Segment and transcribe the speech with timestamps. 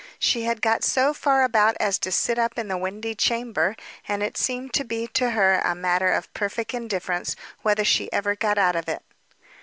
[0.17, 3.75] She had got so far about as to sit up in the windy chamber;
[4.07, 8.35] and it seemed to be to her a matter of perfect indifference whether she ever
[8.35, 9.03] got out of it.